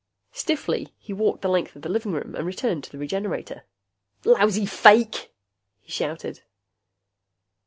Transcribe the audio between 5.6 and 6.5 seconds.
he shouted.